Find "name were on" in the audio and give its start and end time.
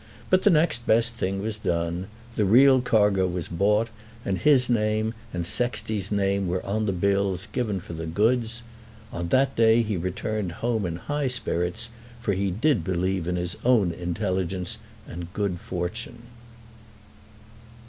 6.11-6.87